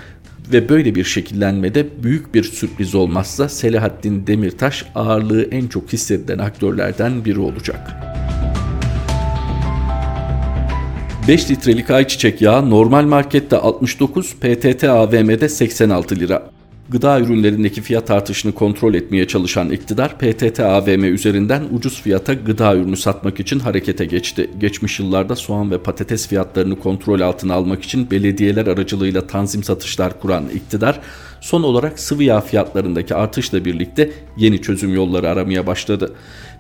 Ve 0.52 0.68
böyle 0.68 0.94
bir 0.94 1.04
şekillenmede 1.04 1.86
büyük 2.02 2.34
bir 2.34 2.42
sürpriz 2.42 2.94
olmazsa 2.94 3.48
Selahattin 3.48 4.26
Demirtaş 4.26 4.84
ağırlığı 4.94 5.42
en 5.42 5.66
çok 5.66 5.92
hissedilen 5.92 6.38
aktörlerden 6.38 7.24
biri 7.24 7.40
olacak. 7.40 7.90
5 11.28 11.50
litrelik 11.50 11.90
ayçiçek 11.90 12.42
yağı 12.42 12.70
normal 12.70 13.04
markette 13.04 13.56
69, 13.56 14.34
PTT 14.34 14.84
AVM'de 14.84 15.48
86 15.48 16.16
lira. 16.16 16.51
Gıda 16.92 17.20
ürünlerindeki 17.20 17.82
fiyat 17.82 18.10
artışını 18.10 18.52
kontrol 18.52 18.94
etmeye 18.94 19.28
çalışan 19.28 19.70
iktidar 19.70 20.18
PTT 20.18 20.60
AVM 20.60 21.04
üzerinden 21.04 21.62
ucuz 21.72 22.02
fiyata 22.02 22.34
gıda 22.34 22.76
ürünü 22.76 22.96
satmak 22.96 23.40
için 23.40 23.58
harekete 23.58 24.04
geçti. 24.04 24.50
Geçmiş 24.60 25.00
yıllarda 25.00 25.36
soğan 25.36 25.70
ve 25.70 25.78
patates 25.78 26.28
fiyatlarını 26.28 26.78
kontrol 26.78 27.20
altına 27.20 27.54
almak 27.54 27.82
için 27.82 28.10
belediyeler 28.10 28.66
aracılığıyla 28.66 29.26
tanzim 29.26 29.62
satışlar 29.62 30.20
kuran 30.20 30.48
iktidar 30.48 31.00
son 31.40 31.62
olarak 31.62 31.98
sıvı 31.98 32.24
yağ 32.24 32.40
fiyatlarındaki 32.40 33.14
artışla 33.14 33.64
birlikte 33.64 34.10
yeni 34.36 34.62
çözüm 34.62 34.94
yolları 34.94 35.28
aramaya 35.28 35.66
başladı. 35.66 36.12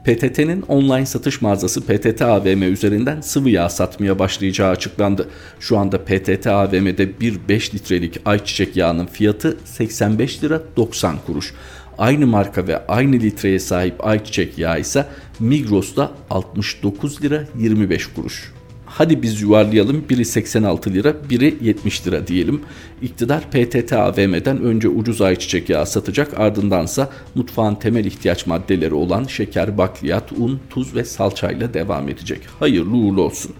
PTT'nin 0.04 0.62
online 0.62 1.06
satış 1.06 1.42
mağazası 1.42 1.80
PTT 1.80 2.22
AVM 2.22 2.62
üzerinden 2.62 3.20
sıvı 3.20 3.50
yağ 3.50 3.68
satmaya 3.68 4.18
başlayacağı 4.18 4.70
açıklandı. 4.70 5.28
Şu 5.60 5.78
anda 5.78 6.04
PTT 6.04 6.46
AVM'de 6.46 7.20
bir 7.20 7.48
5 7.48 7.74
litrelik 7.74 8.20
ayçiçek 8.24 8.76
yağının 8.76 9.06
fiyatı 9.06 9.58
85 9.64 10.44
lira 10.44 10.62
90 10.76 11.16
kuruş. 11.26 11.54
Aynı 11.98 12.26
marka 12.26 12.66
ve 12.66 12.86
aynı 12.86 13.16
litreye 13.16 13.58
sahip 13.58 14.06
ayçiçek 14.06 14.58
yağı 14.58 14.80
ise 14.80 15.06
Migros'ta 15.40 16.10
69 16.30 17.22
lira 17.22 17.44
25 17.58 18.06
kuruş. 18.06 18.52
Hadi 18.94 19.22
biz 19.22 19.42
yuvarlayalım 19.42 20.04
biri 20.10 20.24
86 20.24 20.94
lira 20.94 21.14
biri 21.30 21.56
70 21.60 22.06
lira 22.06 22.26
diyelim. 22.26 22.60
İktidar 23.02 23.50
PTT 23.50 23.92
AVM'den 23.92 24.62
önce 24.62 24.88
ucuz 24.88 25.20
ayçiçek 25.20 25.70
yağı 25.70 25.86
satacak 25.86 26.40
ardındansa 26.40 27.10
mutfağın 27.34 27.74
temel 27.74 28.04
ihtiyaç 28.04 28.46
maddeleri 28.46 28.94
olan 28.94 29.24
şeker, 29.24 29.78
bakliyat, 29.78 30.32
un, 30.32 30.60
tuz 30.70 30.94
ve 30.94 31.04
salçayla 31.04 31.74
devam 31.74 32.08
edecek. 32.08 32.40
Hayırlı 32.58 32.96
uğurlu 32.96 33.22
olsun. 33.22 33.54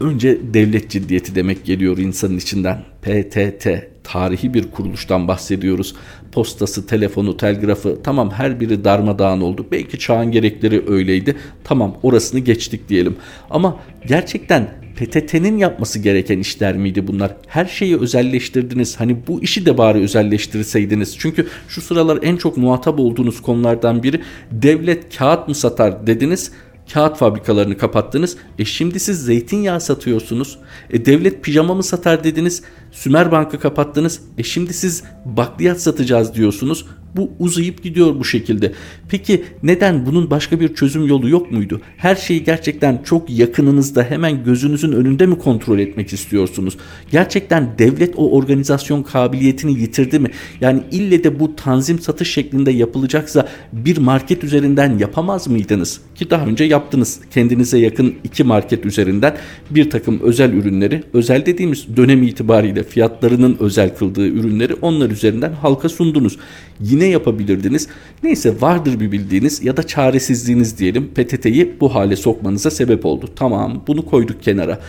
Önce 0.00 0.38
devlet 0.54 0.90
ciddiyeti 0.90 1.34
demek 1.34 1.64
geliyor 1.64 1.98
insanın 1.98 2.38
içinden. 2.38 2.84
PTT 3.02 3.68
tarihi 4.04 4.54
bir 4.54 4.70
kuruluştan 4.70 5.28
bahsediyoruz. 5.28 5.94
Postası, 6.32 6.86
telefonu, 6.86 7.36
telgrafı 7.36 7.98
tamam 8.02 8.30
her 8.30 8.60
biri 8.60 8.84
darmadağın 8.84 9.40
oldu. 9.40 9.66
Belki 9.72 9.98
çağın 9.98 10.30
gerekleri 10.30 10.84
öyleydi. 10.88 11.36
Tamam 11.64 11.96
orasını 12.02 12.40
geçtik 12.40 12.88
diyelim. 12.88 13.16
Ama 13.50 13.80
gerçekten 14.06 14.68
PTT'nin 14.96 15.58
yapması 15.58 15.98
gereken 15.98 16.38
işler 16.38 16.76
miydi 16.76 17.06
bunlar? 17.06 17.36
Her 17.46 17.66
şeyi 17.66 18.00
özelleştirdiniz. 18.00 19.00
Hani 19.00 19.16
bu 19.26 19.42
işi 19.42 19.66
de 19.66 19.78
bari 19.78 19.98
özelleştirseydiniz. 19.98 21.16
Çünkü 21.18 21.46
şu 21.68 21.80
sıralar 21.80 22.18
en 22.22 22.36
çok 22.36 22.56
muhatap 22.56 23.00
olduğunuz 23.00 23.42
konulardan 23.42 24.02
biri 24.02 24.20
devlet 24.52 25.16
kağıt 25.18 25.48
mı 25.48 25.54
satar 25.54 26.06
dediniz 26.06 26.52
kağıt 26.92 27.16
fabrikalarını 27.16 27.78
kapattınız. 27.78 28.36
E 28.58 28.64
şimdi 28.64 29.00
siz 29.00 29.24
zeytinyağı 29.24 29.80
satıyorsunuz. 29.80 30.58
E 30.90 31.04
devlet 31.04 31.44
pijama 31.44 31.74
mı 31.74 31.82
satar 31.82 32.24
dediniz. 32.24 32.62
Sümer 32.92 33.32
Bank'ı 33.32 33.58
kapattınız. 33.60 34.20
E 34.38 34.42
şimdi 34.42 34.72
siz 34.72 35.04
bakliyat 35.24 35.80
satacağız 35.80 36.34
diyorsunuz. 36.34 36.84
Bu 37.16 37.30
uzayıp 37.38 37.82
gidiyor 37.82 38.18
bu 38.18 38.24
şekilde. 38.24 38.72
Peki 39.08 39.44
neden 39.62 40.06
bunun 40.06 40.30
başka 40.30 40.60
bir 40.60 40.74
çözüm 40.74 41.06
yolu 41.06 41.28
yok 41.28 41.52
muydu? 41.52 41.80
Her 41.96 42.16
şeyi 42.16 42.44
gerçekten 42.44 43.02
çok 43.04 43.30
yakınınızda 43.30 44.02
hemen 44.02 44.44
gözünüzün 44.44 44.92
önünde 44.92 45.26
mi 45.26 45.38
kontrol 45.38 45.78
etmek 45.78 46.12
istiyorsunuz? 46.12 46.76
Gerçekten 47.10 47.68
devlet 47.78 48.14
o 48.16 48.30
organizasyon 48.30 49.02
kabiliyetini 49.02 49.80
yitirdi 49.80 50.18
mi? 50.18 50.30
Yani 50.60 50.82
ille 50.90 51.24
de 51.24 51.40
bu 51.40 51.56
tanzim 51.56 51.98
satış 51.98 52.32
şeklinde 52.32 52.70
yapılacaksa 52.70 53.48
bir 53.72 53.96
market 53.96 54.44
üzerinden 54.44 54.98
yapamaz 54.98 55.48
mıydınız? 55.48 56.00
Ki 56.14 56.30
daha 56.30 56.46
önce 56.46 56.64
yaptınız. 56.64 57.20
Kendinize 57.30 57.78
yakın 57.78 58.14
iki 58.24 58.44
market 58.44 58.86
üzerinden 58.86 59.36
bir 59.70 59.90
takım 59.90 60.20
özel 60.20 60.52
ürünleri, 60.52 61.02
özel 61.12 61.46
dediğimiz 61.46 61.96
dönem 61.96 62.22
itibariyle 62.22 62.77
fiyatlarının 62.82 63.56
özel 63.60 63.96
kıldığı 63.96 64.28
ürünleri 64.28 64.74
onlar 64.74 65.10
üzerinden 65.10 65.52
halka 65.52 65.88
sundunuz. 65.88 66.36
Yine 66.80 67.06
yapabilirdiniz. 67.06 67.88
Neyse 68.22 68.60
vardır 68.60 69.00
bir 69.00 69.12
bildiğiniz 69.12 69.64
ya 69.64 69.76
da 69.76 69.82
çaresizliğiniz 69.82 70.78
diyelim 70.78 71.08
PTT'yi 71.14 71.76
bu 71.80 71.94
hale 71.94 72.16
sokmanıza 72.16 72.70
sebep 72.70 73.06
oldu. 73.06 73.28
Tamam 73.36 73.82
bunu 73.86 74.06
koyduk 74.06 74.42
kenara. 74.42 74.80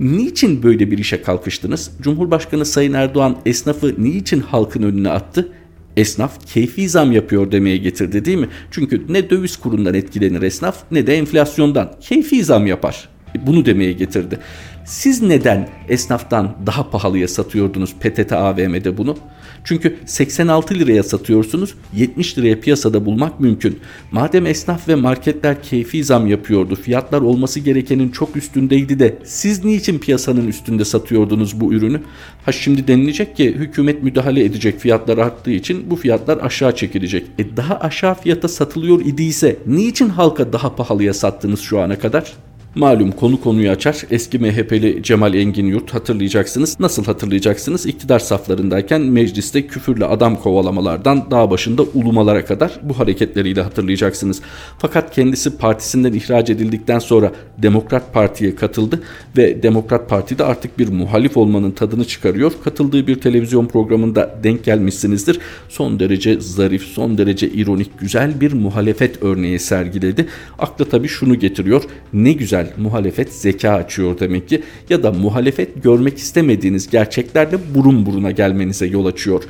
Niçin 0.00 0.62
böyle 0.62 0.90
bir 0.90 0.98
işe 0.98 1.22
kalkıştınız? 1.22 1.90
Cumhurbaşkanı 2.00 2.64
Sayın 2.64 2.92
Erdoğan 2.92 3.36
esnafı 3.46 3.94
niçin 3.98 4.40
halkın 4.40 4.82
önüne 4.82 5.08
attı? 5.08 5.52
Esnaf 5.96 6.46
keyfi 6.46 6.88
zam 6.88 7.12
yapıyor 7.12 7.52
demeye 7.52 7.76
getirdi 7.76 8.24
değil 8.24 8.38
mi? 8.38 8.48
Çünkü 8.70 9.02
ne 9.08 9.30
döviz 9.30 9.56
kurundan 9.56 9.94
etkilenir 9.94 10.42
esnaf 10.42 10.76
ne 10.90 11.06
de 11.06 11.16
enflasyondan. 11.16 11.92
Keyfi 12.00 12.44
zam 12.44 12.66
yapar. 12.66 13.08
Bunu 13.46 13.66
demeye 13.66 13.92
getirdi. 13.92 14.38
Siz 14.86 15.22
neden 15.22 15.68
esnaftan 15.88 16.56
daha 16.66 16.90
pahalıya 16.90 17.28
satıyordunuz 17.28 17.94
PTT 17.94 18.32
AVM'de 18.32 18.98
bunu? 18.98 19.16
Çünkü 19.64 19.96
86 20.06 20.74
liraya 20.74 21.02
satıyorsunuz, 21.02 21.74
70 21.94 22.38
liraya 22.38 22.60
piyasada 22.60 23.06
bulmak 23.06 23.40
mümkün. 23.40 23.78
Madem 24.12 24.46
esnaf 24.46 24.88
ve 24.88 24.94
marketler 24.94 25.62
keyfi 25.62 26.04
zam 26.04 26.26
yapıyordu, 26.26 26.74
fiyatlar 26.74 27.20
olması 27.20 27.60
gerekenin 27.60 28.08
çok 28.08 28.36
üstündeydi 28.36 28.98
de 28.98 29.18
siz 29.24 29.64
niçin 29.64 29.98
piyasanın 29.98 30.48
üstünde 30.48 30.84
satıyordunuz 30.84 31.60
bu 31.60 31.72
ürünü? 31.74 32.00
Ha 32.44 32.52
şimdi 32.52 32.88
denilecek 32.88 33.36
ki 33.36 33.54
hükümet 33.54 34.02
müdahale 34.02 34.44
edecek 34.44 34.80
fiyatlar 34.80 35.18
arttığı 35.18 35.50
için 35.50 35.90
bu 35.90 35.96
fiyatlar 35.96 36.38
aşağı 36.38 36.76
çekilecek. 36.76 37.26
E 37.38 37.56
daha 37.56 37.78
aşağı 37.78 38.14
fiyata 38.14 38.48
satılıyor 38.48 39.00
idiyse 39.00 39.56
niçin 39.66 40.08
halka 40.08 40.52
daha 40.52 40.76
pahalıya 40.76 41.14
sattınız 41.14 41.60
şu 41.60 41.80
ana 41.80 41.98
kadar? 41.98 42.32
Malum 42.76 43.12
konu 43.12 43.40
konuyu 43.40 43.70
açar. 43.70 44.02
Eski 44.10 44.38
MHP'li 44.38 45.02
Cemal 45.02 45.34
Engin 45.34 45.66
Yurt 45.66 45.94
hatırlayacaksınız. 45.94 46.80
Nasıl 46.80 47.04
hatırlayacaksınız? 47.04 47.86
İktidar 47.86 48.18
saflarındayken 48.18 49.00
mecliste 49.00 49.66
küfürle 49.66 50.04
adam 50.04 50.36
kovalamalardan 50.36 51.30
dağ 51.30 51.50
başında 51.50 51.82
ulumalara 51.82 52.44
kadar 52.44 52.80
bu 52.82 52.98
hareketleriyle 52.98 53.62
hatırlayacaksınız. 53.62 54.42
Fakat 54.78 55.14
kendisi 55.14 55.58
partisinden 55.58 56.12
ihraç 56.12 56.50
edildikten 56.50 56.98
sonra 56.98 57.32
Demokrat 57.58 58.14
Parti'ye 58.14 58.56
katıldı 58.56 59.02
ve 59.36 59.62
Demokrat 59.62 60.08
Parti'de 60.08 60.44
artık 60.44 60.78
bir 60.78 60.88
muhalif 60.88 61.36
olmanın 61.36 61.70
tadını 61.70 62.04
çıkarıyor. 62.04 62.52
Katıldığı 62.64 63.06
bir 63.06 63.20
televizyon 63.20 63.66
programında 63.66 64.38
denk 64.42 64.64
gelmişsinizdir. 64.64 65.38
Son 65.68 66.00
derece 66.00 66.40
zarif, 66.40 66.82
son 66.82 67.18
derece 67.18 67.48
ironik, 67.48 67.98
güzel 67.98 68.40
bir 68.40 68.52
muhalefet 68.52 69.22
örneği 69.22 69.58
sergiledi. 69.58 70.26
Akla 70.58 70.84
tabii 70.84 71.08
şunu 71.08 71.38
getiriyor. 71.38 71.82
Ne 72.12 72.32
güzel 72.32 72.65
güzel 72.66 72.84
muhalefet 72.84 73.32
zeka 73.32 73.70
açıyor 73.70 74.20
demek 74.20 74.48
ki 74.48 74.62
ya 74.90 75.02
da 75.02 75.12
muhalefet 75.12 75.82
görmek 75.82 76.18
istemediğiniz 76.18 76.90
gerçeklerle 76.90 77.58
burun 77.74 78.06
buruna 78.06 78.30
gelmenize 78.30 78.86
yol 78.86 79.06
açıyor. 79.06 79.42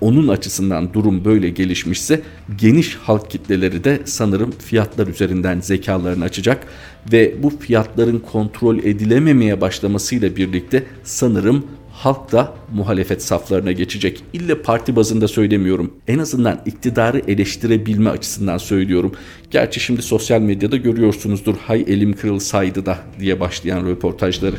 Onun 0.00 0.28
açısından 0.28 0.94
durum 0.94 1.24
böyle 1.24 1.50
gelişmişse 1.50 2.20
geniş 2.58 2.94
halk 2.94 3.30
kitleleri 3.30 3.84
de 3.84 4.00
sanırım 4.04 4.50
fiyatlar 4.58 5.06
üzerinden 5.06 5.60
zekalarını 5.60 6.24
açacak 6.24 6.66
ve 7.12 7.34
bu 7.42 7.50
fiyatların 7.50 8.18
kontrol 8.18 8.78
edilememeye 8.78 9.60
başlamasıyla 9.60 10.36
birlikte 10.36 10.82
sanırım 11.04 11.66
halk 11.96 12.32
da 12.32 12.54
muhalefet 12.74 13.22
saflarına 13.22 13.72
geçecek. 13.72 14.22
İlle 14.32 14.62
parti 14.62 14.96
bazında 14.96 15.28
söylemiyorum. 15.28 15.94
En 16.08 16.18
azından 16.18 16.60
iktidarı 16.66 17.22
eleştirebilme 17.28 18.10
açısından 18.10 18.58
söylüyorum. 18.58 19.12
Gerçi 19.50 19.80
şimdi 19.80 20.02
sosyal 20.02 20.40
medyada 20.40 20.76
görüyorsunuzdur 20.76 21.54
hay 21.56 21.84
elim 21.88 22.12
kırılsaydı 22.12 22.86
da 22.86 22.98
diye 23.20 23.40
başlayan 23.40 23.86
röportajları. 23.86 24.56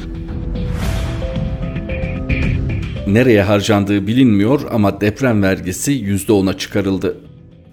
Nereye 3.07 3.41
harcandığı 3.41 4.07
bilinmiyor 4.07 4.61
ama 4.71 5.01
deprem 5.01 5.43
vergisi 5.43 5.91
%10'a 5.91 6.57
çıkarıldı. 6.57 7.17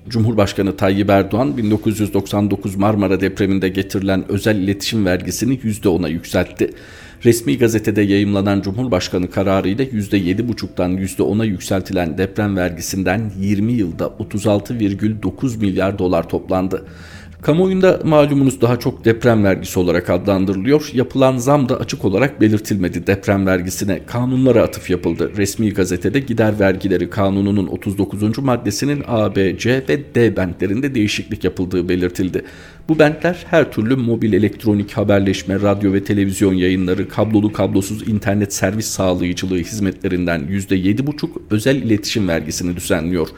Cumhurbaşkanı 0.08 0.76
Tayyip 0.76 1.10
Erdoğan 1.10 1.56
1999 1.56 2.76
Marmara 2.76 3.20
depreminde 3.20 3.68
getirilen 3.68 4.24
özel 4.28 4.56
iletişim 4.56 5.06
vergisini 5.06 5.58
%10'a 5.58 6.08
yükseltti. 6.08 6.70
Resmi 7.24 7.58
gazetede 7.58 8.02
yayımlanan 8.02 8.60
Cumhurbaşkanı 8.60 9.30
kararıyla 9.30 9.84
%7,5'tan 9.84 10.98
%10'a 10.98 11.44
yükseltilen 11.44 12.18
deprem 12.18 12.56
vergisinden 12.56 13.32
20 13.40 13.72
yılda 13.72 14.04
36,9 14.04 15.58
milyar 15.58 15.98
dolar 15.98 16.28
toplandı. 16.28 16.84
Kamuoyunda 17.44 18.00
malumunuz 18.04 18.60
daha 18.60 18.78
çok 18.78 19.04
deprem 19.04 19.44
vergisi 19.44 19.78
olarak 19.78 20.10
adlandırılıyor. 20.10 20.90
Yapılan 20.92 21.36
zam 21.36 21.68
da 21.68 21.80
açık 21.80 22.04
olarak 22.04 22.40
belirtilmedi 22.40 23.06
deprem 23.06 23.46
vergisine. 23.46 24.00
Kanunlara 24.06 24.62
atıf 24.62 24.90
yapıldı. 24.90 25.32
Resmi 25.36 25.70
gazetede 25.70 26.20
gider 26.20 26.60
vergileri 26.60 27.10
kanununun 27.10 27.66
39. 27.66 28.38
maddesinin 28.38 29.02
A, 29.06 29.36
B, 29.36 29.58
C 29.58 29.84
ve 29.88 30.14
D 30.14 30.36
bentlerinde 30.36 30.94
değişiklik 30.94 31.44
yapıldığı 31.44 31.88
belirtildi. 31.88 32.44
Bu 32.88 32.98
bentler 32.98 33.46
her 33.50 33.72
türlü 33.72 33.96
mobil 33.96 34.32
elektronik 34.32 34.92
haberleşme, 34.92 35.60
radyo 35.60 35.92
ve 35.92 36.04
televizyon 36.04 36.54
yayınları, 36.54 37.08
kablolu 37.08 37.52
kablosuz 37.52 38.08
internet 38.08 38.54
servis 38.54 38.86
sağlayıcılığı 38.86 39.58
hizmetlerinden 39.58 40.40
%7,5 40.40 41.28
özel 41.50 41.76
iletişim 41.76 42.28
vergisini 42.28 42.76
düzenliyor. 42.76 43.28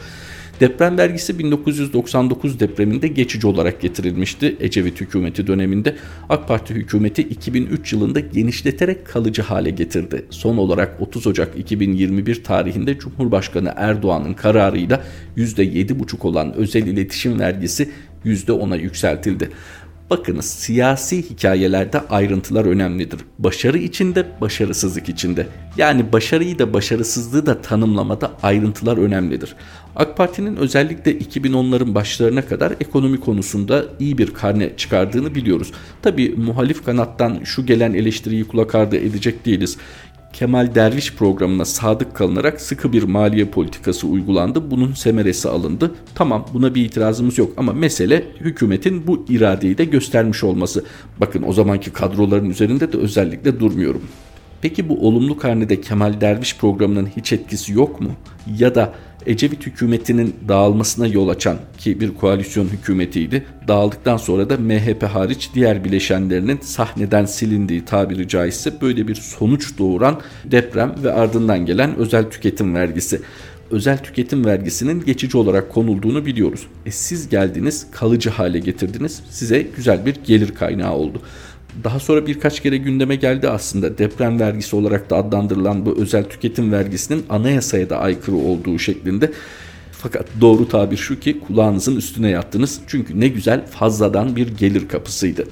Deprem 0.61 0.99
vergisi 0.99 1.39
1999 1.39 2.61
depreminde 2.61 3.09
geçici 3.09 3.47
olarak 3.47 3.81
getirilmişti. 3.81 4.57
Ecevit 4.61 5.01
hükümeti 5.01 5.47
döneminde 5.47 5.97
AK 6.29 6.49
Parti 6.49 6.75
hükümeti 6.75 7.23
2003 7.23 7.93
yılında 7.93 8.21
genişleterek 8.21 9.07
kalıcı 9.07 9.43
hale 9.43 9.71
getirdi. 9.71 10.25
Son 10.31 10.57
olarak 10.57 11.01
30 11.01 11.27
Ocak 11.27 11.59
2021 11.59 12.45
tarihinde 12.45 12.99
Cumhurbaşkanı 12.99 13.73
Erdoğan'ın 13.77 14.35
kararıyla 14.35 15.05
%7,5 15.37 16.27
olan 16.27 16.55
özel 16.55 16.87
iletişim 16.87 17.41
vergisi 17.41 17.91
%10'a 18.27 18.77
yükseltildi. 18.77 19.51
Bakınız 20.11 20.45
siyasi 20.45 21.31
hikayelerde 21.31 22.01
ayrıntılar 22.01 22.65
önemlidir. 22.65 23.21
Başarı 23.39 23.79
içinde, 23.79 24.27
başarısızlık 24.41 25.09
içinde. 25.09 25.47
Yani 25.77 26.13
başarıyı 26.13 26.59
da 26.59 26.73
başarısızlığı 26.73 27.47
da 27.47 27.63
tanımlamada 27.63 28.33
ayrıntılar 28.43 28.97
önemlidir. 28.97 29.57
AK 29.97 30.17
Parti'nin 30.17 30.57
özellikle 30.57 31.19
2010'ların 31.19 31.95
başlarına 31.95 32.47
kadar 32.47 32.73
ekonomi 32.81 33.21
konusunda 33.21 33.85
iyi 34.01 34.19
bir 34.19 34.35
karne 34.35 34.77
çıkardığını 34.77 35.35
biliyoruz. 35.35 35.73
Tabi 36.03 36.35
muhalif 36.37 36.85
kanattan 36.85 37.41
şu 37.45 37.67
gelen 37.67 37.95
eleştiriyi 37.95 38.45
kulak 38.45 38.75
ardı 38.75 38.97
edecek 38.97 39.47
değiliz. 39.47 39.77
Kemal 40.37 40.75
Derviş 40.75 41.15
programına 41.15 41.65
sadık 41.65 42.15
kalınarak 42.15 42.61
sıkı 42.61 42.93
bir 42.93 43.03
maliye 43.03 43.45
politikası 43.45 44.07
uygulandı. 44.07 44.71
Bunun 44.71 44.93
semeresi 44.93 45.49
alındı. 45.49 45.95
Tamam 46.15 46.47
buna 46.55 46.75
bir 46.75 46.85
itirazımız 46.85 47.39
yok 47.39 47.53
ama 47.57 47.73
mesele 47.73 48.25
hükümetin 48.41 49.07
bu 49.07 49.25
iradeyi 49.29 49.79
de 49.79 49.85
göstermiş 49.85 50.45
olması. 50.45 50.85
Bakın 51.21 51.45
o 51.47 51.53
zamanki 51.53 51.93
kadroların 51.93 52.51
üzerinde 52.51 52.93
de 52.93 52.97
özellikle 52.97 53.61
durmuyorum. 53.61 54.03
Peki 54.63 54.89
bu 54.89 55.07
olumlu 55.07 55.37
karnede 55.37 55.81
Kemal 55.81 56.21
Derviş 56.21 56.57
programının 56.57 57.09
hiç 57.17 57.33
etkisi 57.33 57.73
yok 57.73 58.01
mu? 58.01 58.11
Ya 58.59 58.75
da 58.75 58.95
Ecevit 59.27 59.67
hükümetinin 59.67 60.35
dağılmasına 60.49 61.07
yol 61.07 61.29
açan 61.29 61.57
ki 61.79 62.01
bir 62.01 62.15
koalisyon 62.15 62.65
hükümetiydi. 62.69 63.45
Dağıldıktan 63.69 64.17
sonra 64.17 64.51
da 64.51 64.57
MHP 64.57 65.03
hariç 65.03 65.51
diğer 65.55 65.85
bileşenlerinin 65.85 66.59
sahneden 66.63 67.25
silindiği 67.25 67.85
tabiri 67.85 68.29
caizse 68.29 68.81
böyle 68.81 69.09
bir 69.09 69.15
sonuç 69.15 69.79
doğuran 69.79 70.21
deprem 70.45 70.95
ve 71.05 71.13
ardından 71.13 71.67
gelen 71.67 71.97
özel 71.97 72.31
tüketim 72.31 72.75
vergisi 72.75 73.21
özel 73.71 73.99
tüketim 73.99 74.45
vergisinin 74.45 75.05
geçici 75.05 75.37
olarak 75.37 75.73
konulduğunu 75.73 76.27
biliyoruz. 76.27 76.67
E 76.87 76.91
siz 76.91 77.29
geldiniz, 77.29 77.87
kalıcı 77.91 78.31
hale 78.31 78.59
getirdiniz. 78.59 79.23
Size 79.31 79.63
güzel 79.77 80.07
bir 80.07 80.15
gelir 80.25 80.55
kaynağı 80.55 80.95
oldu. 80.95 81.23
Daha 81.85 82.01
sonra 82.01 82.27
birkaç 82.27 82.63
kere 82.63 82.77
gündeme 82.77 83.17
geldi 83.17 83.49
aslında 83.49 83.99
deprem 83.99 84.41
vergisi 84.41 84.77
olarak 84.77 85.11
da 85.11 85.17
adlandırılan 85.17 85.87
bu 85.87 85.97
özel 85.99 86.25
tüketim 86.25 86.73
vergisinin 86.73 87.25
anayasaya 87.29 87.91
da 87.91 87.99
aykırı 87.99 88.37
olduğu 88.37 88.79
şeklinde. 88.79 89.33
Fakat 89.93 90.27
doğru 90.41 90.69
tabir 90.69 90.97
şu 90.97 91.21
ki 91.21 91.41
kulağınızın 91.41 91.97
üstüne 91.97 92.31
yattınız. 92.31 92.81
Çünkü 92.87 93.21
ne 93.21 93.29
güzel 93.29 93.67
fazladan 93.67 94.37
bir 94.37 94.49
gelir 94.49 94.89
kapısıydı. 94.89 95.45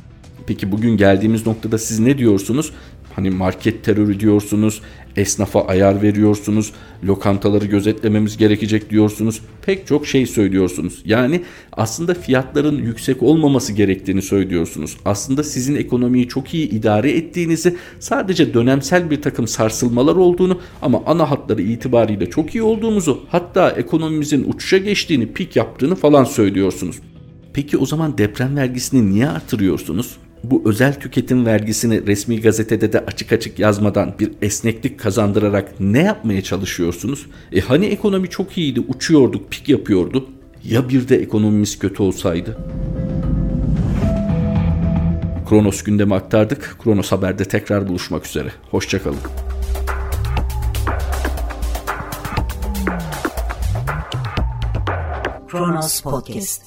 Peki 0.47 0.73
bugün 0.73 0.97
geldiğimiz 0.97 1.47
noktada 1.47 1.79
siz 1.79 1.99
ne 1.99 2.19
diyorsunuz? 2.19 2.73
Hani 3.17 3.31
market 3.31 3.85
terörü 3.85 4.21
diyorsunuz, 4.21 4.83
esnafa 5.17 5.67
ayar 5.67 6.03
veriyorsunuz, 6.03 6.73
lokantaları 7.05 7.67
gözetlememiz 7.67 8.37
gerekecek 8.37 8.91
diyorsunuz. 8.91 9.41
Pek 9.67 9.87
çok 9.87 10.07
şey 10.07 10.27
söylüyorsunuz. 10.27 11.03
Yani 11.05 11.43
aslında 11.73 12.15
fiyatların 12.15 12.79
yüksek 12.79 13.23
olmaması 13.23 13.73
gerektiğini 13.73 14.23
söylüyorsunuz. 14.23 14.97
Aslında 15.05 15.43
sizin 15.43 15.77
ekonomiyi 15.77 16.29
çok 16.29 16.55
iyi 16.55 16.71
idare 16.71 17.13
ettiğinizi, 17.13 17.77
sadece 18.01 18.55
dönemsel 18.55 19.11
bir 19.11 19.23
takım 19.23 19.49
sarsılmalar 19.49 20.17
olduğunu 20.17 20.61
ama 20.83 21.03
ana 21.07 21.31
hatları 21.31 21.63
itibariyle 21.63 22.31
çok 22.31 22.55
iyi 22.55 22.63
olduğumuzu, 22.63 23.21
hatta 23.29 23.71
ekonomimizin 23.71 24.45
uçuşa 24.53 24.79
geçtiğini, 24.79 25.33
pik 25.33 25.57
yaptığını 25.57 25.95
falan 25.95 26.25
söylüyorsunuz. 26.25 26.97
Peki 27.53 27.79
o 27.79 27.87
zaman 27.87 28.19
deprem 28.19 28.57
vergisini 28.57 29.11
niye 29.11 29.29
artırıyorsunuz? 29.29 30.17
Bu 30.51 30.63
özel 30.65 31.01
tüketim 31.01 31.47
vergisini 31.47 32.07
resmi 32.07 32.41
gazetede 32.41 32.93
de 32.93 33.01
açık 33.01 33.33
açık 33.33 33.59
yazmadan 33.59 34.15
bir 34.19 34.33
esneklik 34.43 35.01
kazandırarak 35.01 35.81
ne 35.81 36.03
yapmaya 36.03 36.43
çalışıyorsunuz? 36.43 37.27
E 37.53 37.61
hani 37.61 37.87
ekonomi 37.87 38.31
çok 38.31 38.59
iyiydi, 38.59 38.81
uçuyorduk, 38.81 39.51
pik 39.51 39.69
yapıyordu. 39.69 40.29
Ya 40.65 40.89
bir 40.89 41.09
de 41.09 41.17
ekonomimiz 41.17 41.79
kötü 41.79 42.03
olsaydı? 42.03 42.59
Kronos 45.49 45.83
gündemi 45.83 46.15
aktardık. 46.15 46.77
Kronos 46.85 47.13
Haber'de 47.13 47.45
tekrar 47.45 47.89
buluşmak 47.89 48.27
üzere. 48.27 48.53
Hoşçakalın. 48.71 49.19
Kronos 55.49 56.01
Podcast 56.01 56.63